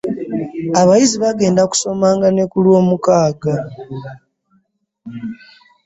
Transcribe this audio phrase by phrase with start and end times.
[0.79, 3.55] Abayizi bagenda kusoma nga ne kulwomukaaga.